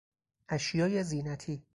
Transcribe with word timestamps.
اشیای 0.49 1.03
زینتی 1.03 1.63